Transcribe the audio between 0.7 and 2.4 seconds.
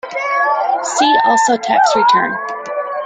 See also Tax return.